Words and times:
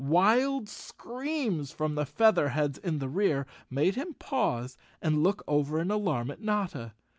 Wild 0.03 0.67
screams 0.67 1.69
from 1.71 1.93
the 1.93 2.07
Feather 2.07 2.49
heads 2.49 2.79
in 2.79 2.97
the 2.97 3.07
rear 3.07 3.45
made 3.69 3.93
him 3.93 4.15
pause 4.15 4.75
and 4.99 5.21
look 5.21 5.43
over 5.47 5.79
in 5.79 5.91
alarm 5.91 6.31
at 6.31 6.41
Notta. 6.41 6.93